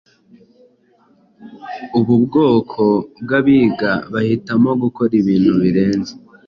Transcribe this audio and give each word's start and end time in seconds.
Ubu 1.99 2.13
bwoko 2.25 2.83
bwabiga 3.23 3.91
bahitamo 4.13 4.69
gukora 4.81 5.11
ibintu 5.21 5.51
birenze 5.61 6.13